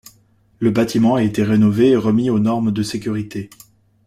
[0.57, 3.51] Le bâtiment a été rénové et remis aux normes de sécurité.